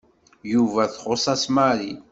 [0.53, 1.91] Yuba txuṣṣ-as Mary.